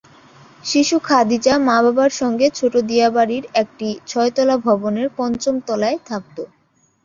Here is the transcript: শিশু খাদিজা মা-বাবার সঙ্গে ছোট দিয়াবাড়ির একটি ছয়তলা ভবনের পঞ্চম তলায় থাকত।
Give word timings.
শিশু 0.63 0.95
খাদিজা 1.01 1.53
মা-বাবার 1.67 2.11
সঙ্গে 2.21 2.47
ছোট 2.57 2.73
দিয়াবাড়ির 2.89 3.43
একটি 3.61 3.87
ছয়তলা 4.07 4.55
ভবনের 4.65 5.07
পঞ্চম 5.17 5.55
তলায় 5.67 5.99
থাকত। 6.09 6.37